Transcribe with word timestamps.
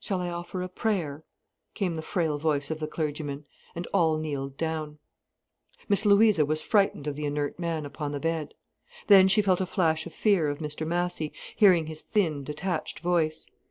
"Shall 0.00 0.22
I 0.22 0.30
offer 0.30 0.62
a 0.62 0.68
prayer?" 0.70 1.24
came 1.74 1.96
the 1.96 2.00
frail 2.00 2.38
voice 2.38 2.70
of 2.70 2.80
the 2.80 2.86
clergyman, 2.86 3.44
and 3.74 3.86
all 3.92 4.16
kneeled 4.16 4.56
down. 4.56 4.98
Miss 5.90 6.06
Louisa 6.06 6.46
was 6.46 6.62
frightened 6.62 7.06
of 7.06 7.16
the 7.16 7.26
inert 7.26 7.58
man 7.58 7.84
upon 7.84 8.12
the 8.12 8.18
bed. 8.18 8.54
Then 9.08 9.28
she 9.28 9.42
felt 9.42 9.60
a 9.60 9.66
flash 9.66 10.06
of 10.06 10.14
fear 10.14 10.48
of 10.48 10.60
Mr 10.60 10.86
Massy, 10.86 11.34
hearing 11.54 11.84
his 11.84 12.02
thin, 12.02 12.44
detached 12.44 13.00
voice. 13.00 13.44